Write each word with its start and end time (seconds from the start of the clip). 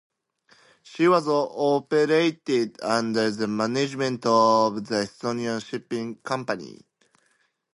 She 0.81 1.07
was 1.07 1.27
operated 1.27 2.81
under 2.81 3.29
the 3.29 3.45
management 3.47 4.25
of 4.25 4.83
the 4.87 4.95
Estonian 5.03 5.63
Shipping 5.63 6.15
Company. 6.23 6.81